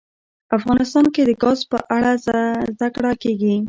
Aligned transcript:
افغانستان 0.57 1.05
کې 1.13 1.21
د 1.25 1.31
ګاز 1.43 1.59
په 1.71 1.77
اړه 1.95 2.11
زده 2.25 2.87
کړه 2.95 3.11
کېږي. 3.21 3.55